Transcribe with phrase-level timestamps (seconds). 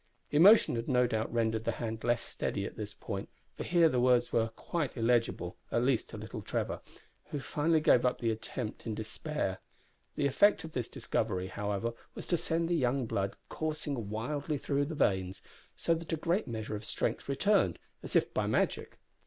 [0.31, 3.99] Emotion had no doubt rendered the hand less steady at this point, for here the
[3.99, 6.81] words were quite illegible at least to little Trevor
[7.25, 9.59] who finally gave up the attempt in despair.
[10.15, 14.85] The effect of this discovery, however, was to send the young blood coursing wildly through
[14.85, 15.43] the veins,
[15.75, 18.97] so that a great measure of strength returned, as if by magic.